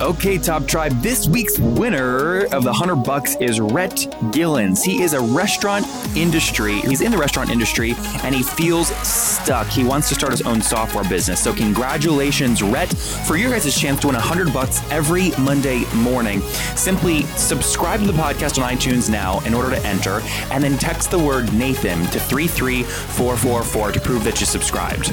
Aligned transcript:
Okay, 0.00 0.38
Top 0.38 0.66
Tribe, 0.66 0.98
this 1.02 1.28
week's 1.28 1.58
winner 1.58 2.44
of 2.54 2.64
the 2.64 2.70
100 2.70 3.04
bucks 3.04 3.36
is 3.36 3.60
Rhett 3.60 4.08
Gillens. 4.32 4.82
He 4.82 5.02
is 5.02 5.12
a 5.12 5.20
restaurant 5.20 5.86
industry, 6.16 6.80
he's 6.80 7.02
in 7.02 7.12
the 7.12 7.18
restaurant 7.18 7.50
industry 7.50 7.94
and 8.24 8.34
he 8.34 8.42
feels 8.42 8.88
stuck. 9.06 9.66
He 9.66 9.84
wants 9.84 10.08
to 10.08 10.14
start 10.14 10.32
his 10.32 10.40
own 10.40 10.62
software 10.62 11.04
business. 11.04 11.42
So 11.42 11.52
congratulations, 11.52 12.62
Rhett, 12.62 12.88
for 13.26 13.36
your 13.36 13.50
guys' 13.50 13.78
chance 13.78 14.00
to 14.00 14.06
win 14.06 14.16
100 14.16 14.54
bucks 14.54 14.80
every 14.90 15.32
Monday 15.38 15.84
morning. 15.96 16.40
Simply 16.76 17.24
subscribe 17.36 18.00
to 18.00 18.06
the 18.06 18.14
podcast 18.14 18.62
on 18.62 18.74
iTunes 18.74 19.10
now 19.10 19.40
in 19.40 19.52
order 19.52 19.68
to 19.68 19.86
enter 19.86 20.22
and 20.50 20.64
then 20.64 20.78
text 20.78 21.10
the 21.10 21.18
word 21.18 21.52
Nathan 21.52 22.06
to 22.06 22.18
33444 22.18 23.92
to 23.92 24.00
prove 24.00 24.24
that 24.24 24.40
you 24.40 24.46
subscribed. 24.46 25.12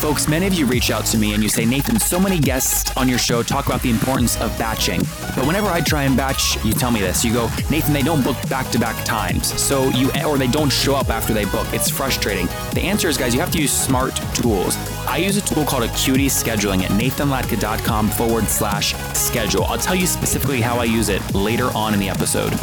Folks, 0.00 0.28
many 0.28 0.46
of 0.46 0.54
you 0.54 0.64
reach 0.64 0.90
out 0.90 1.04
to 1.04 1.18
me 1.18 1.34
and 1.34 1.42
you 1.42 1.50
say, 1.50 1.66
Nathan, 1.66 2.00
so 2.00 2.18
many 2.18 2.40
guests 2.40 2.90
on 2.96 3.06
your 3.06 3.18
show 3.18 3.42
talk 3.42 3.66
about 3.66 3.82
the 3.82 3.90
importance 3.90 4.40
of 4.40 4.48
batching. 4.58 5.00
But 5.36 5.46
whenever 5.46 5.66
I 5.66 5.82
try 5.82 6.04
and 6.04 6.16
batch, 6.16 6.56
you 6.64 6.72
tell 6.72 6.90
me 6.90 7.00
this. 7.00 7.22
You 7.22 7.34
go, 7.34 7.50
Nathan, 7.68 7.92
they 7.92 8.00
don't 8.00 8.24
book 8.24 8.36
back 8.48 8.70
to 8.70 8.78
back 8.78 9.04
times. 9.04 9.52
So 9.60 9.90
you, 9.90 10.10
or 10.24 10.38
they 10.38 10.46
don't 10.46 10.72
show 10.72 10.94
up 10.94 11.10
after 11.10 11.34
they 11.34 11.44
book. 11.44 11.66
It's 11.74 11.90
frustrating. 11.90 12.46
The 12.72 12.80
answer 12.80 13.08
is, 13.08 13.18
guys, 13.18 13.34
you 13.34 13.40
have 13.40 13.50
to 13.50 13.60
use 13.60 13.72
smart 13.72 14.16
tools. 14.34 14.74
I 15.06 15.18
use 15.18 15.36
a 15.36 15.42
tool 15.42 15.66
called 15.66 15.82
Acuity 15.82 16.28
Scheduling 16.28 16.82
at 16.82 16.90
nathanlatka.com 16.92 18.08
forward 18.08 18.46
slash 18.46 18.94
schedule. 19.12 19.64
I'll 19.64 19.76
tell 19.76 19.94
you 19.94 20.06
specifically 20.06 20.62
how 20.62 20.78
I 20.78 20.84
use 20.84 21.10
it 21.10 21.34
later 21.34 21.66
on 21.74 21.92
in 21.92 22.00
the 22.00 22.08
episode. 22.08 22.54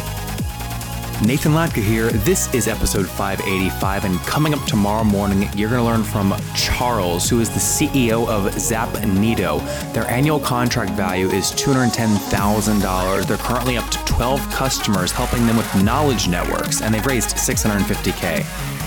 Nathan 1.24 1.52
Latka 1.52 1.82
here. 1.82 2.10
This 2.10 2.52
is 2.54 2.68
episode 2.68 3.08
585, 3.08 4.04
and 4.04 4.18
coming 4.20 4.54
up 4.54 4.64
tomorrow 4.66 5.02
morning, 5.02 5.48
you're 5.56 5.68
going 5.68 5.80
to 5.80 5.84
learn 5.84 6.04
from 6.04 6.32
Charles, 6.54 7.28
who 7.28 7.40
is 7.40 7.50
the 7.50 7.58
CEO 7.58 8.28
of 8.28 8.52
Zapnito. 8.54 9.60
Their 9.92 10.08
annual 10.08 10.38
contract 10.38 10.92
value 10.92 11.26
is 11.26 11.50
$210,000. 11.52 13.26
They're 13.26 13.36
currently 13.36 13.76
up 13.76 13.90
to 13.90 13.98
12 14.04 14.40
customers, 14.50 15.10
helping 15.10 15.44
them 15.46 15.56
with 15.56 15.82
knowledge 15.82 16.28
networks, 16.28 16.82
and 16.82 16.94
they've 16.94 17.04
raised 17.04 17.30
650K. 17.36 18.77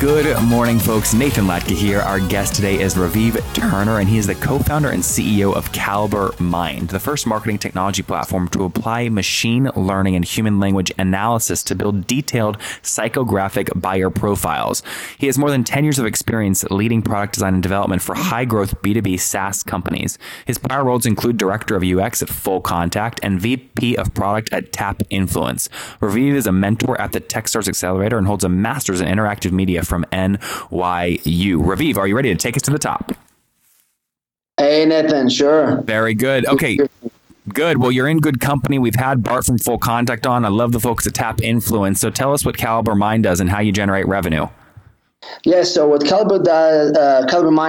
Good 0.00 0.40
morning, 0.44 0.78
folks. 0.78 1.12
Nathan 1.12 1.46
Latka 1.46 1.74
here. 1.74 1.98
Our 1.98 2.20
guest 2.20 2.54
today 2.54 2.80
is 2.80 2.94
Raviv 2.94 3.42
Turner, 3.52 3.98
and 3.98 4.08
he 4.08 4.16
is 4.16 4.28
the 4.28 4.36
co 4.36 4.60
founder 4.60 4.90
and 4.90 5.02
CEO 5.02 5.52
of 5.52 5.72
Caliber 5.72 6.32
Mind, 6.38 6.90
the 6.90 7.00
first 7.00 7.26
marketing 7.26 7.58
technology 7.58 8.04
platform 8.04 8.46
to 8.50 8.62
apply 8.62 9.08
machine 9.08 9.68
learning 9.74 10.14
and 10.14 10.24
human 10.24 10.60
language 10.60 10.92
analysis 10.98 11.64
to 11.64 11.74
build 11.74 12.06
detailed 12.06 12.58
psychographic 12.84 13.68
buyer 13.80 14.08
profiles. 14.08 14.84
He 15.18 15.26
has 15.26 15.36
more 15.36 15.50
than 15.50 15.64
10 15.64 15.82
years 15.82 15.98
of 15.98 16.06
experience 16.06 16.62
leading 16.70 17.02
product 17.02 17.34
design 17.34 17.54
and 17.54 17.62
development 17.62 18.00
for 18.00 18.14
high 18.14 18.44
growth 18.44 18.80
B2B 18.82 19.18
SaaS 19.18 19.64
companies. 19.64 20.16
His 20.46 20.58
prior 20.58 20.84
roles 20.84 21.06
include 21.06 21.38
Director 21.38 21.74
of 21.74 21.82
UX 21.82 22.22
at 22.22 22.28
Full 22.28 22.60
Contact 22.60 23.18
and 23.24 23.40
VP 23.40 23.96
of 23.96 24.14
Product 24.14 24.52
at 24.52 24.72
Tap 24.72 25.02
Influence. 25.10 25.68
Raviv 26.00 26.34
is 26.34 26.46
a 26.46 26.52
mentor 26.52 27.00
at 27.00 27.10
the 27.10 27.20
Techstars 27.20 27.66
Accelerator 27.66 28.16
and 28.16 28.28
holds 28.28 28.44
a 28.44 28.48
master's 28.48 29.00
in 29.00 29.08
interactive 29.08 29.50
media 29.50 29.82
from 29.88 30.04
NYU. 30.12 30.38
Raviv, 31.56 31.96
are 31.96 32.06
you 32.06 32.14
ready 32.14 32.32
to 32.32 32.38
take 32.38 32.56
us 32.56 32.62
to 32.62 32.70
the 32.70 32.78
top? 32.78 33.12
Hey, 34.58 34.84
Nathan, 34.84 35.28
sure. 35.28 35.82
Very 35.82 36.14
good. 36.14 36.46
Okay. 36.46 36.78
Good. 37.54 37.78
Well, 37.78 37.90
you're 37.90 38.08
in 38.08 38.18
good 38.18 38.40
company. 38.40 38.78
We've 38.78 38.94
had 38.94 39.22
Bart 39.22 39.44
from 39.44 39.58
Full 39.58 39.78
Contact 39.78 40.26
on. 40.26 40.44
I 40.44 40.48
love 40.48 40.72
the 40.72 40.80
folks 40.80 41.06
at 41.06 41.14
Tap 41.14 41.40
Influence. 41.40 42.00
So 42.00 42.10
tell 42.10 42.34
us 42.34 42.44
what 42.44 42.56
Caliber 42.56 42.94
Mind 42.94 43.22
does 43.22 43.40
and 43.40 43.48
how 43.48 43.60
you 43.60 43.72
generate 43.72 44.06
revenue. 44.06 44.48
Yes, 45.44 45.72
so 45.72 45.86
what 45.88 46.04
Caliber 46.04 46.42
does, 46.42 46.92
uh, 46.96 47.24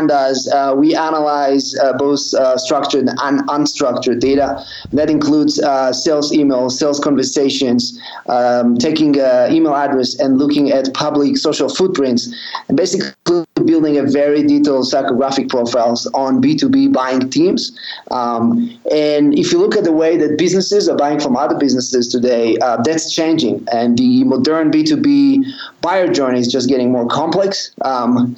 does, 0.07 0.49
uh, 0.51 0.73
we 0.75 0.95
analyze 0.95 1.75
uh, 1.77 1.93
both 1.93 2.33
uh, 2.33 2.57
structured 2.57 3.07
and 3.21 3.47
unstructured 3.47 4.19
data. 4.19 4.63
That 4.91 5.09
includes 5.09 5.61
uh, 5.61 5.93
sales 5.93 6.31
emails, 6.31 6.71
sales 6.71 6.99
conversations, 6.99 7.99
um, 8.27 8.77
taking 8.77 9.19
uh, 9.19 9.49
email 9.51 9.75
address 9.75 10.19
and 10.19 10.37
looking 10.37 10.71
at 10.71 10.93
public 10.93 11.37
social 11.37 11.69
footprints, 11.69 12.33
and 12.67 12.77
basically 12.77 13.45
building 13.65 13.97
a 13.97 14.03
very 14.03 14.41
detailed 14.41 14.85
psychographic 14.85 15.49
profiles 15.49 16.07
on 16.07 16.41
B2B 16.41 16.91
buying 16.91 17.29
teams. 17.29 17.77
Um, 18.09 18.79
and 18.91 19.37
if 19.37 19.51
you 19.51 19.59
look 19.59 19.75
at 19.75 19.83
the 19.83 19.91
way 19.91 20.17
that 20.17 20.37
businesses 20.37 20.89
are 20.89 20.97
buying 20.97 21.19
from 21.19 21.37
other 21.37 21.57
businesses 21.57 22.07
today, 22.07 22.57
that's 22.83 23.13
changing. 23.13 23.67
And 23.71 23.97
the 23.97 24.23
modern 24.23 24.71
B2B 24.71 25.43
buyer 25.81 26.11
journey 26.11 26.39
is 26.39 26.47
just 26.47 26.67
getting 26.69 26.91
more 26.91 27.07
complex. 27.07 27.71
Um, 27.83 28.37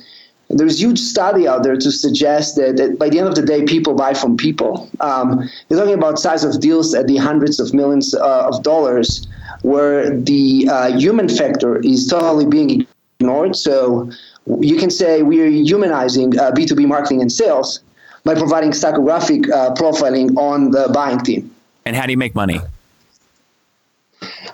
there's 0.49 0.81
huge 0.81 0.99
study 0.99 1.47
out 1.47 1.63
there 1.63 1.77
to 1.77 1.91
suggest 1.91 2.55
that, 2.57 2.77
that, 2.77 2.99
by 2.99 3.09
the 3.09 3.19
end 3.19 3.27
of 3.27 3.35
the 3.35 3.41
day, 3.41 3.63
people 3.63 3.93
buy 3.95 4.13
from 4.13 4.37
people. 4.37 4.89
Um, 4.99 5.49
you're 5.69 5.79
talking 5.79 5.93
about 5.93 6.19
size 6.19 6.43
of 6.43 6.59
deals 6.59 6.93
at 6.93 7.07
the 7.07 7.17
hundreds 7.17 7.59
of 7.59 7.73
millions 7.73 8.13
uh, 8.13 8.47
of 8.47 8.61
dollars, 8.63 9.27
where 9.61 10.15
the 10.17 10.67
uh, 10.69 10.97
human 10.97 11.29
factor 11.29 11.77
is 11.79 12.07
totally 12.07 12.45
being 12.45 12.85
ignored. 13.19 13.55
So 13.55 14.11
you 14.59 14.77
can 14.77 14.89
say 14.89 15.23
we 15.23 15.41
are 15.41 15.47
humanizing 15.47 16.37
uh, 16.37 16.51
B2B 16.51 16.87
marketing 16.87 17.21
and 17.21 17.31
sales 17.31 17.79
by 18.23 18.35
providing 18.35 18.71
psychographic 18.71 19.49
uh, 19.49 19.73
profiling 19.75 20.35
on 20.37 20.71
the 20.71 20.89
buying 20.93 21.19
team. 21.19 21.53
And 21.85 21.95
how 21.95 22.05
do 22.05 22.11
you 22.11 22.17
make 22.17 22.35
money? 22.35 22.59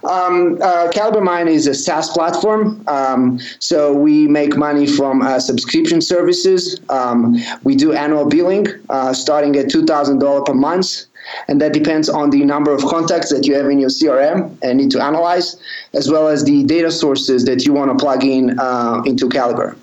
Um, 0.04 0.60
uh, 0.62 0.92
is 1.48 1.68
a 1.68 1.74
SaaS 1.74 2.10
platform. 2.10 2.84
Um, 2.88 3.40
so 3.60 3.94
we 3.94 4.28
make 4.28 4.56
money 4.56 4.86
from 4.86 5.22
uh, 5.22 5.40
subscription 5.40 6.02
services. 6.02 6.80
Um, 6.90 7.38
we 7.64 7.76
do 7.76 7.94
annual 7.94 8.26
billing 8.26 8.68
uh, 8.90 9.14
starting 9.14 9.56
at 9.56 9.68
$2,000 9.68 10.46
per 10.46 10.54
month. 10.54 11.06
And 11.48 11.60
that 11.62 11.74
depends 11.74 12.10
on 12.10 12.30
the 12.30 12.44
number 12.46 12.74
of 12.74 12.82
contacts 12.86 13.30
that 13.32 13.46
you 13.46 13.56
have 13.56 13.70
in 13.70 13.80
your 13.80 13.90
CRM 13.90 14.58
and 14.62 14.78
need 14.78 14.92
to 14.92 15.04
analyze, 15.04 15.58
as 15.94 16.10
well 16.10 16.28
as 16.28 16.44
the 16.46 16.64
data 16.64 16.92
sources 16.92 17.44
that 17.46 17.66
you 17.66 17.74
want 17.74 17.92
to 17.92 18.02
plug 18.02 18.24
in 18.24 18.58
uh, 18.60 19.02
into 19.06 19.28
Caliber. 19.28 19.76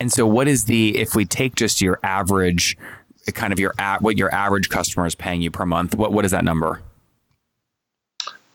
And 0.00 0.12
so, 0.12 0.26
what 0.26 0.46
is 0.46 0.66
the, 0.66 0.96
if 0.96 1.14
we 1.14 1.24
take 1.24 1.54
just 1.54 1.80
your 1.80 1.98
average, 2.02 2.76
kind 3.32 3.52
of 3.52 3.58
your, 3.58 3.74
what 4.00 4.16
your 4.18 4.32
average 4.32 4.68
customer 4.68 5.06
is 5.06 5.14
paying 5.14 5.42
you 5.42 5.50
per 5.50 5.66
month, 5.66 5.94
what, 5.94 6.12
what 6.12 6.24
is 6.24 6.30
that 6.30 6.44
number? 6.44 6.82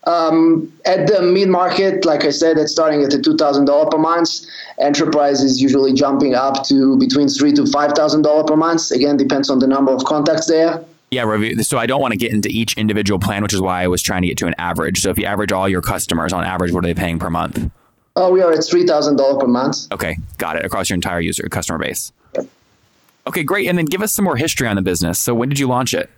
Um, 0.06 0.70
at 0.84 1.06
the 1.06 1.22
mid 1.22 1.48
market, 1.48 2.04
like 2.04 2.24
I 2.24 2.30
said, 2.30 2.58
it's 2.58 2.72
starting 2.72 3.02
at 3.02 3.10
the 3.10 3.20
two 3.20 3.36
thousand 3.36 3.64
dollar 3.64 3.88
per 3.90 3.98
month. 3.98 4.40
Enterprise 4.78 5.42
is 5.42 5.62
usually 5.62 5.92
jumping 5.92 6.34
up 6.34 6.64
to 6.64 6.98
between 6.98 7.28
three 7.28 7.52
to 7.52 7.64
five 7.66 7.92
thousand 7.92 8.22
dollar 8.22 8.44
per 8.44 8.56
month. 8.56 8.90
Again, 8.90 9.16
depends 9.16 9.48
on 9.48 9.58
the 9.60 9.66
number 9.66 9.92
of 9.92 10.04
contacts 10.04 10.46
there. 10.46 10.84
Yeah, 11.10 11.62
so 11.62 11.78
I 11.78 11.86
don't 11.86 12.00
want 12.00 12.12
to 12.12 12.18
get 12.18 12.32
into 12.32 12.48
each 12.48 12.76
individual 12.76 13.20
plan, 13.20 13.42
which 13.42 13.54
is 13.54 13.60
why 13.60 13.82
I 13.82 13.86
was 13.86 14.02
trying 14.02 14.22
to 14.22 14.28
get 14.28 14.36
to 14.38 14.46
an 14.46 14.54
average. 14.58 15.00
So 15.00 15.10
if 15.10 15.18
you 15.18 15.26
average 15.26 15.52
all 15.52 15.68
your 15.68 15.80
customers 15.80 16.32
on 16.32 16.42
average, 16.44 16.72
what 16.72 16.84
are 16.84 16.88
they 16.88 16.94
paying 16.94 17.20
per 17.20 17.30
month? 17.30 17.70
Oh, 18.16 18.30
we 18.30 18.42
are 18.42 18.52
at 18.52 18.64
three 18.64 18.86
thousand 18.86 19.16
dollar 19.16 19.38
per 19.38 19.46
month. 19.46 19.90
Okay, 19.92 20.18
got 20.38 20.56
it. 20.56 20.64
Across 20.64 20.90
your 20.90 20.96
entire 20.96 21.20
user 21.20 21.48
customer 21.48 21.78
base. 21.78 22.12
Okay, 23.26 23.42
great. 23.42 23.68
And 23.68 23.78
then 23.78 23.86
give 23.86 24.02
us 24.02 24.12
some 24.12 24.24
more 24.24 24.36
history 24.36 24.68
on 24.68 24.76
the 24.76 24.82
business. 24.82 25.18
So 25.18 25.34
when 25.34 25.48
did 25.48 25.58
you 25.58 25.66
launch 25.66 25.94
it? 25.94 26.10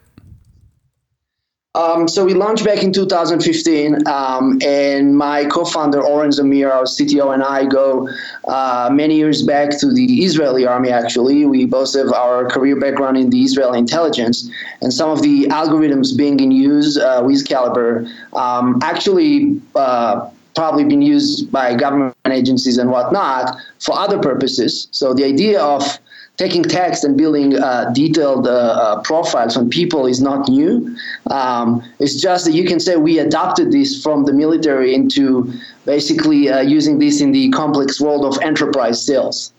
Um, 1.76 2.08
so 2.08 2.24
we 2.24 2.32
launched 2.32 2.64
back 2.64 2.82
in 2.82 2.90
2015, 2.90 4.08
um, 4.08 4.58
and 4.64 5.14
my 5.14 5.44
co-founder 5.44 6.02
Oren 6.02 6.30
Zamir, 6.30 6.72
our 6.72 6.84
CTO, 6.84 7.34
and 7.34 7.42
I 7.42 7.66
go 7.66 8.08
uh, 8.48 8.88
many 8.90 9.16
years 9.16 9.42
back 9.42 9.78
to 9.80 9.92
the 9.92 10.24
Israeli 10.24 10.66
army. 10.66 10.88
Actually, 10.88 11.44
we 11.44 11.66
both 11.66 11.94
have 11.94 12.12
our 12.14 12.48
career 12.48 12.80
background 12.80 13.18
in 13.18 13.28
the 13.28 13.42
Israeli 13.42 13.78
intelligence, 13.78 14.50
and 14.80 14.90
some 14.90 15.10
of 15.10 15.20
the 15.20 15.48
algorithms 15.48 16.16
being 16.16 16.40
in 16.40 16.50
use 16.50 16.96
uh, 16.96 17.22
with 17.24 17.46
Caliber 17.46 18.08
um, 18.32 18.80
actually. 18.82 19.60
Uh, 19.74 20.30
probably 20.54 20.84
been 20.84 21.02
used 21.02 21.52
by 21.52 21.74
government 21.76 22.16
agencies 22.24 22.78
and 22.78 22.90
whatnot 22.90 23.54
for 23.78 23.94
other 23.94 24.18
purposes. 24.18 24.88
So 24.90 25.12
the 25.12 25.22
idea 25.22 25.60
of 25.62 25.98
taking 26.36 26.62
text 26.62 27.04
and 27.04 27.16
building 27.16 27.56
uh, 27.56 27.90
detailed 27.94 28.46
uh, 28.46 28.50
uh, 28.50 29.02
profiles 29.02 29.56
on 29.56 29.70
people 29.70 30.06
is 30.06 30.20
not 30.20 30.48
new. 30.48 30.96
Um, 31.30 31.82
it's 31.98 32.20
just 32.20 32.44
that 32.44 32.52
you 32.52 32.64
can 32.64 32.78
say 32.78 32.96
we 32.96 33.18
adopted 33.18 33.72
this 33.72 34.02
from 34.02 34.24
the 34.24 34.32
military 34.32 34.94
into 34.94 35.52
basically 35.84 36.50
uh, 36.50 36.60
using 36.60 36.98
this 36.98 37.20
in 37.20 37.32
the 37.32 37.50
complex 37.50 38.00
world 38.00 38.24
of 38.24 38.40
enterprise 38.42 39.04
sales. 39.04 39.52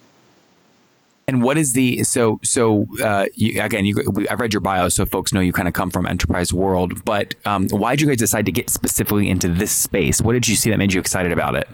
And 1.29 1.43
what 1.43 1.57
is 1.57 1.73
the 1.73 2.05
so 2.05 2.39
so 2.41 2.87
uh, 3.03 3.25
you, 3.33 3.61
again? 3.61 3.83
You, 3.83 4.01
I've 4.29 4.39
read 4.39 4.53
your 4.53 4.61
bio, 4.61 4.87
so 4.87 5.05
folks 5.05 5.33
know 5.33 5.41
you 5.41 5.51
kind 5.51 5.67
of 5.67 5.73
come 5.73 5.91
from 5.91 6.05
enterprise 6.05 6.53
world. 6.53 7.03
But 7.03 7.35
um, 7.43 7.67
why 7.67 7.97
did 7.97 8.01
you 8.01 8.07
guys 8.07 8.17
decide 8.17 8.45
to 8.45 8.51
get 8.53 8.69
specifically 8.69 9.29
into 9.29 9.49
this 9.49 9.73
space? 9.73 10.21
What 10.21 10.33
did 10.33 10.47
you 10.47 10.55
see 10.55 10.69
that 10.69 10.77
made 10.77 10.93
you 10.93 11.01
excited 11.01 11.33
about 11.33 11.55
it? 11.55 11.67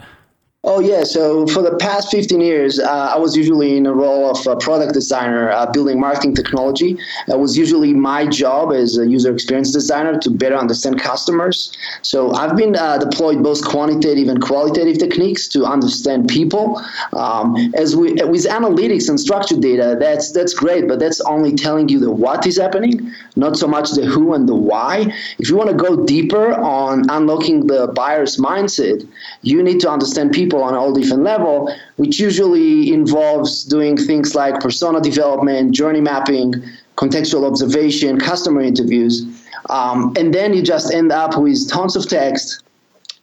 Oh 0.65 0.79
yeah. 0.79 1.03
So 1.03 1.45
for 1.47 1.61
the 1.61 1.75
past 1.75 2.09
15 2.09 2.39
years, 2.39 2.79
uh, 2.79 3.11
I 3.13 3.17
was 3.17 3.35
usually 3.35 3.75
in 3.75 3.85
a 3.85 3.93
role 3.93 4.31
of 4.31 4.47
a 4.47 4.55
product 4.55 4.93
designer, 4.93 5.51
uh, 5.51 5.69
building 5.69 5.99
marketing 5.99 6.35
technology. 6.35 6.97
It 7.27 7.37
was 7.37 7.57
usually 7.57 7.93
my 7.93 8.25
job 8.27 8.71
as 8.71 8.97
a 8.97 9.05
user 9.05 9.33
experience 9.33 9.73
designer 9.73 10.17
to 10.19 10.29
better 10.29 10.55
understand 10.55 11.01
customers. 11.01 11.73
So 12.01 12.31
I've 12.31 12.55
been 12.55 12.77
uh, 12.77 12.97
deployed 12.97 13.43
both 13.43 13.61
quantitative 13.65 14.29
and 14.29 14.41
qualitative 14.41 14.99
techniques 14.99 15.49
to 15.49 15.65
understand 15.65 16.29
people. 16.29 16.81
Um, 17.11 17.73
as 17.75 17.97
we 17.97 18.13
with 18.13 18.45
analytics 18.45 19.09
and 19.09 19.19
structured 19.19 19.59
data, 19.59 19.97
that's 19.99 20.31
that's 20.31 20.53
great, 20.53 20.87
but 20.87 20.97
that's 20.97 21.19
only 21.21 21.55
telling 21.55 21.89
you 21.89 21.99
the 21.99 22.09
what 22.09 22.47
is 22.47 22.57
happening, 22.57 23.11
not 23.35 23.57
so 23.57 23.67
much 23.67 23.91
the 23.91 24.05
who 24.05 24.33
and 24.33 24.47
the 24.47 24.55
why. 24.55 25.13
If 25.39 25.49
you 25.49 25.57
want 25.57 25.71
to 25.71 25.75
go 25.75 26.05
deeper 26.05 26.53
on 26.53 27.09
unlocking 27.09 27.67
the 27.67 27.87
buyer's 27.87 28.37
mindset, 28.37 29.05
you 29.41 29.61
need 29.61 29.81
to 29.81 29.91
understand 29.91 30.31
people 30.31 30.52
people 30.53 30.63
on 30.63 30.75
all 30.75 30.93
different 30.93 31.23
level, 31.23 31.73
which 31.95 32.19
usually 32.19 32.93
involves 32.93 33.63
doing 33.63 33.97
things 33.97 34.35
like 34.35 34.59
persona 34.59 35.01
development, 35.01 35.73
journey 35.73 35.99
mapping, 35.99 36.53
contextual 36.95 37.43
observation, 37.49 38.19
customer 38.19 38.61
interviews, 38.61 39.25
um, 39.71 40.13
and 40.15 40.31
then 40.31 40.53
you 40.53 40.61
just 40.61 40.93
end 40.93 41.11
up 41.11 41.39
with 41.39 41.67
tons 41.69 41.95
of 41.95 42.07
text 42.07 42.63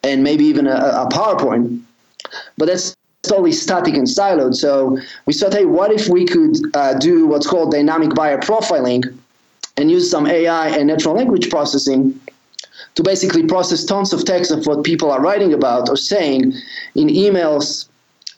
and 0.02 0.24
maybe 0.24 0.44
even 0.44 0.66
a, 0.66 0.74
a 1.04 1.08
PowerPoint. 1.12 1.80
But 2.58 2.66
that's 2.66 2.96
totally 3.22 3.52
static 3.52 3.94
and 3.94 4.08
siloed. 4.08 4.54
So 4.56 4.98
we 5.26 5.32
thought, 5.32 5.52
hey, 5.52 5.66
what 5.66 5.92
if 5.92 6.08
we 6.08 6.26
could 6.26 6.56
uh, 6.74 6.94
do 6.94 7.26
what's 7.26 7.46
called 7.46 7.70
dynamic 7.70 8.12
buyer 8.14 8.38
profiling 8.38 9.04
and 9.76 9.88
use 9.88 10.10
some 10.10 10.26
AI 10.26 10.68
and 10.70 10.88
natural 10.88 11.14
language 11.14 11.48
processing 11.48 12.18
to 12.94 13.02
basically 13.02 13.46
process 13.46 13.84
tons 13.84 14.12
of 14.12 14.24
text 14.24 14.50
of 14.50 14.66
what 14.66 14.84
people 14.84 15.10
are 15.10 15.20
writing 15.20 15.52
about 15.52 15.88
or 15.88 15.96
saying 15.96 16.52
in 16.94 17.08
emails, 17.08 17.88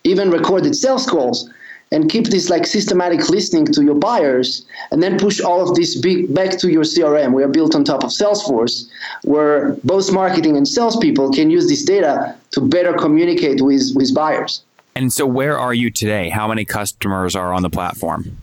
even 0.04 0.30
recorded 0.30 0.74
sales 0.74 1.06
calls, 1.06 1.48
and 1.92 2.10
keep 2.10 2.26
this 2.28 2.48
like 2.48 2.66
systematic 2.66 3.28
listening 3.28 3.66
to 3.66 3.84
your 3.84 3.94
buyers, 3.94 4.64
and 4.90 5.02
then 5.02 5.18
push 5.18 5.40
all 5.40 5.60
of 5.68 5.76
this 5.76 5.94
back 6.30 6.58
to 6.58 6.70
your 6.70 6.84
CRM. 6.84 7.34
We 7.34 7.42
are 7.44 7.48
built 7.48 7.74
on 7.74 7.84
top 7.84 8.02
of 8.02 8.10
Salesforce, 8.10 8.88
where 9.22 9.74
both 9.84 10.10
marketing 10.10 10.56
and 10.56 10.66
salespeople 10.66 11.32
can 11.32 11.50
use 11.50 11.68
this 11.68 11.84
data 11.84 12.34
to 12.52 12.60
better 12.60 12.94
communicate 12.94 13.60
with, 13.60 13.92
with 13.94 14.14
buyers. 14.14 14.62
And 14.94 15.12
so, 15.12 15.26
where 15.26 15.58
are 15.58 15.74
you 15.74 15.90
today? 15.90 16.28
How 16.28 16.48
many 16.48 16.64
customers 16.64 17.36
are 17.36 17.52
on 17.52 17.62
the 17.62 17.70
platform? 17.70 18.36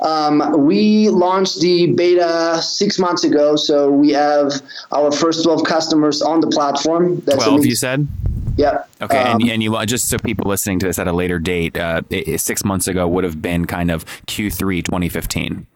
Um, 0.00 0.64
we 0.66 1.08
launched 1.10 1.60
the 1.60 1.92
beta 1.92 2.60
six 2.62 2.98
months 2.98 3.24
ago, 3.24 3.56
so 3.56 3.90
we 3.90 4.10
have 4.10 4.52
our 4.92 5.12
first 5.12 5.44
12 5.44 5.64
customers 5.64 6.22
on 6.22 6.40
the 6.40 6.46
platform. 6.46 7.20
That's 7.20 7.44
12, 7.44 7.66
you 7.66 7.74
said? 7.74 8.08
Yeah. 8.56 8.84
Okay, 9.00 9.18
um, 9.18 9.40
and, 9.40 9.50
and 9.50 9.62
you 9.62 9.86
just 9.86 10.08
so 10.08 10.18
people 10.18 10.48
listening 10.48 10.78
to 10.80 10.86
this 10.86 10.98
at 10.98 11.08
a 11.08 11.12
later 11.12 11.38
date, 11.38 11.78
uh, 11.78 12.02
six 12.36 12.64
months 12.64 12.88
ago 12.88 13.06
would 13.08 13.24
have 13.24 13.40
been 13.40 13.66
kind 13.66 13.90
of 13.90 14.04
Q3 14.26 14.84
2015. 14.84 15.66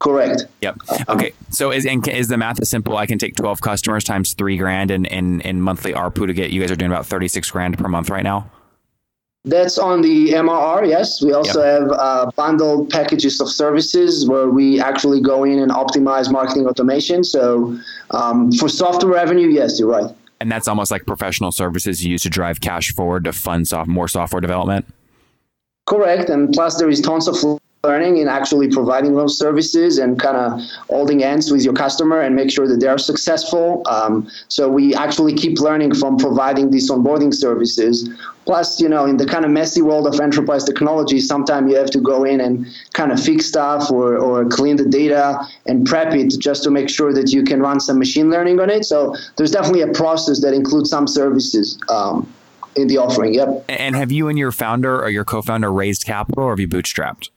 Correct. 0.00 0.46
Yep. 0.62 0.78
Okay. 1.10 1.32
So 1.50 1.70
is 1.70 1.84
is 1.84 2.28
the 2.28 2.38
math 2.38 2.58
as 2.60 2.70
simple? 2.70 2.96
I 2.96 3.04
can 3.04 3.18
take 3.18 3.36
twelve 3.36 3.60
customers 3.60 4.02
times 4.02 4.32
three 4.32 4.56
grand 4.56 4.90
and 4.90 5.06
in, 5.06 5.40
in, 5.40 5.40
in 5.42 5.60
monthly 5.60 5.92
ARPU 5.92 6.26
to 6.26 6.32
get 6.32 6.50
you 6.50 6.60
guys 6.60 6.70
are 6.70 6.76
doing 6.76 6.90
about 6.90 7.04
thirty 7.04 7.28
six 7.28 7.50
grand 7.50 7.76
per 7.76 7.86
month 7.86 8.08
right 8.08 8.24
now. 8.24 8.50
That's 9.44 9.78
on 9.78 10.02
the 10.02 10.32
MRR, 10.32 10.86
yes. 10.86 11.22
We 11.22 11.32
also 11.32 11.64
yep. 11.64 11.80
have 11.80 11.90
uh, 11.92 12.30
bundled 12.36 12.90
packages 12.90 13.40
of 13.40 13.48
services 13.48 14.28
where 14.28 14.50
we 14.50 14.80
actually 14.80 15.22
go 15.22 15.44
in 15.44 15.58
and 15.58 15.70
optimize 15.70 16.30
marketing 16.30 16.66
automation. 16.66 17.24
So 17.24 17.78
um, 18.10 18.52
for 18.52 18.68
software 18.68 19.12
revenue, 19.12 19.48
yes, 19.48 19.80
you're 19.80 19.88
right. 19.88 20.14
And 20.40 20.52
that's 20.52 20.68
almost 20.68 20.90
like 20.90 21.06
professional 21.06 21.52
services 21.52 22.04
you 22.04 22.12
use 22.12 22.22
to 22.22 22.30
drive 22.30 22.60
cash 22.60 22.92
forward 22.92 23.24
to 23.24 23.32
fund 23.32 23.66
soft, 23.68 23.88
more 23.88 24.08
software 24.08 24.40
development? 24.40 24.86
Correct. 25.86 26.28
And 26.28 26.52
plus, 26.52 26.78
there 26.78 26.88
is 26.88 27.00
tons 27.00 27.26
of 27.26 27.36
learning 27.82 28.18
in 28.18 28.28
actually 28.28 28.68
providing 28.68 29.14
those 29.14 29.38
services 29.38 29.96
and 29.96 30.20
kind 30.20 30.36
of 30.36 30.60
holding 30.90 31.20
hands 31.20 31.50
with 31.50 31.64
your 31.64 31.72
customer 31.72 32.20
and 32.20 32.36
make 32.36 32.50
sure 32.50 32.68
that 32.68 32.78
they 32.78 32.86
are 32.86 32.98
successful. 32.98 33.82
Um, 33.86 34.28
so 34.48 34.68
we 34.68 34.94
actually 34.94 35.32
keep 35.32 35.60
learning 35.60 35.94
from 35.94 36.18
providing 36.18 36.70
these 36.70 36.90
onboarding 36.90 37.32
services. 37.32 38.06
Plus, 38.44 38.82
you 38.82 38.88
know, 38.88 39.06
in 39.06 39.16
the 39.16 39.24
kind 39.24 39.46
of 39.46 39.50
messy 39.50 39.80
world 39.80 40.06
of 40.06 40.20
enterprise 40.20 40.64
technology, 40.64 41.20
sometimes 41.20 41.70
you 41.70 41.78
have 41.78 41.90
to 41.92 42.00
go 42.00 42.24
in 42.24 42.42
and 42.42 42.66
kind 42.92 43.12
of 43.12 43.22
fix 43.22 43.46
stuff 43.46 43.90
or, 43.90 44.18
or 44.18 44.44
clean 44.44 44.76
the 44.76 44.84
data 44.84 45.40
and 45.64 45.86
prep 45.86 46.12
it 46.12 46.38
just 46.38 46.62
to 46.64 46.70
make 46.70 46.90
sure 46.90 47.14
that 47.14 47.32
you 47.32 47.42
can 47.44 47.60
run 47.60 47.80
some 47.80 47.98
machine 47.98 48.28
learning 48.28 48.60
on 48.60 48.68
it. 48.68 48.84
So 48.84 49.16
there's 49.36 49.52
definitely 49.52 49.82
a 49.82 49.92
process 49.92 50.42
that 50.42 50.52
includes 50.52 50.90
some 50.90 51.06
services. 51.06 51.78
Um, 51.88 52.30
in 52.76 52.86
the 52.86 52.98
offering, 52.98 53.34
yep. 53.34 53.64
And 53.68 53.96
have 53.96 54.12
you 54.12 54.28
and 54.28 54.38
your 54.38 54.52
founder 54.52 55.02
or 55.02 55.10
your 55.10 55.24
co-founder 55.24 55.72
raised 55.72 56.04
capital, 56.04 56.44
or 56.44 56.52
have 56.52 56.60
you 56.60 56.68
bootstrapped? 56.68 57.28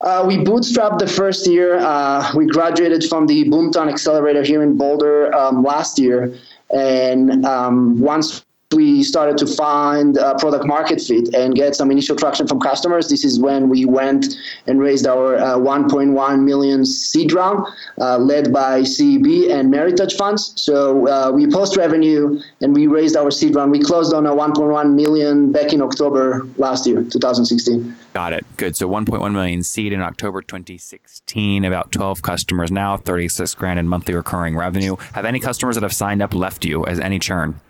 Uh, 0.00 0.24
we 0.26 0.36
bootstrapped 0.36 0.98
the 0.98 1.06
first 1.06 1.46
year. 1.46 1.78
Uh, 1.78 2.30
we 2.36 2.46
graduated 2.46 3.04
from 3.04 3.26
the 3.26 3.44
Boomtown 3.44 3.88
Accelerator 3.88 4.42
here 4.42 4.62
in 4.62 4.76
Boulder 4.76 5.34
um, 5.34 5.62
last 5.62 5.98
year. 5.98 6.34
And 6.70 7.44
um, 7.44 7.98
once 8.00 8.45
we 8.72 9.02
started 9.02 9.38
to 9.38 9.46
find 9.46 10.18
uh, 10.18 10.34
product 10.38 10.66
market 10.66 11.00
fit 11.00 11.32
and 11.34 11.54
get 11.54 11.76
some 11.76 11.90
initial 11.90 12.16
traction 12.16 12.48
from 12.48 12.60
customers. 12.60 13.08
This 13.08 13.24
is 13.24 13.38
when 13.38 13.68
we 13.68 13.84
went 13.84 14.36
and 14.66 14.80
raised 14.80 15.06
our 15.06 15.36
uh, 15.36 15.56
1.1 15.56 16.42
million 16.42 16.84
seed 16.84 17.32
round, 17.32 17.64
uh, 18.00 18.18
led 18.18 18.52
by 18.52 18.80
CEB 18.80 19.52
and 19.52 19.72
Meritage 19.72 20.16
funds. 20.16 20.52
So 20.56 21.06
uh, 21.06 21.30
we 21.30 21.46
post 21.46 21.76
revenue 21.76 22.40
and 22.60 22.74
we 22.74 22.88
raised 22.88 23.16
our 23.16 23.30
seed 23.30 23.54
round. 23.54 23.70
We 23.70 23.78
closed 23.78 24.12
on 24.12 24.26
a 24.26 24.34
1.1 24.34 24.94
million 24.94 25.52
back 25.52 25.72
in 25.72 25.80
October 25.80 26.46
last 26.56 26.86
year, 26.88 27.04
2016. 27.04 27.94
Got 28.14 28.32
it. 28.32 28.44
Good. 28.56 28.76
So 28.76 28.88
1.1 28.88 29.32
million 29.32 29.62
seed 29.62 29.92
in 29.92 30.00
October 30.00 30.42
2016. 30.42 31.64
About 31.64 31.92
12 31.92 32.22
customers 32.22 32.72
now, 32.72 32.96
36 32.96 33.54
grand 33.54 33.78
in 33.78 33.86
monthly 33.86 34.14
recurring 34.14 34.56
revenue. 34.56 34.96
Have 35.12 35.24
any 35.24 35.38
customers 35.38 35.76
that 35.76 35.82
have 35.82 35.92
signed 35.92 36.20
up 36.20 36.34
left 36.34 36.64
you 36.64 36.84
as 36.84 36.98
any 36.98 37.20
churn? 37.20 37.60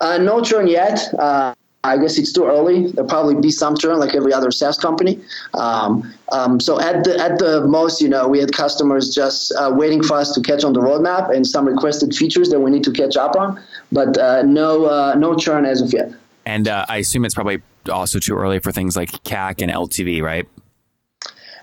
Uh, 0.00 0.18
no 0.18 0.42
churn 0.42 0.66
yet. 0.66 1.12
Uh, 1.18 1.54
I 1.82 1.96
guess 1.96 2.18
it's 2.18 2.32
too 2.32 2.44
early. 2.44 2.88
There'll 2.88 3.08
probably 3.08 3.36
be 3.36 3.50
some 3.50 3.74
churn, 3.74 3.98
like 3.98 4.14
every 4.14 4.34
other 4.34 4.50
SaaS 4.50 4.76
company. 4.76 5.18
Um, 5.54 6.12
um, 6.30 6.60
so 6.60 6.78
at 6.78 7.04
the 7.04 7.18
at 7.18 7.38
the 7.38 7.66
most, 7.66 8.02
you 8.02 8.08
know, 8.08 8.28
we 8.28 8.38
had 8.38 8.52
customers 8.52 9.14
just 9.14 9.52
uh, 9.52 9.70
waiting 9.74 10.02
for 10.02 10.18
us 10.18 10.34
to 10.34 10.42
catch 10.42 10.62
on 10.62 10.74
the 10.74 10.80
roadmap 10.80 11.34
and 11.34 11.46
some 11.46 11.66
requested 11.66 12.14
features 12.14 12.50
that 12.50 12.60
we 12.60 12.70
need 12.70 12.84
to 12.84 12.92
catch 12.92 13.16
up 13.16 13.34
on, 13.34 13.58
but 13.90 14.18
uh, 14.18 14.42
no 14.42 14.84
uh, 14.84 15.14
no 15.14 15.34
churn 15.34 15.64
as 15.64 15.80
of 15.80 15.92
yet. 15.92 16.12
And 16.44 16.68
uh, 16.68 16.84
I 16.88 16.98
assume 16.98 17.24
it's 17.24 17.34
probably 17.34 17.62
also 17.90 18.18
too 18.18 18.36
early 18.36 18.58
for 18.58 18.72
things 18.72 18.94
like 18.94 19.10
CAC 19.24 19.62
and 19.62 19.72
LTV, 19.72 20.22
right? 20.22 20.46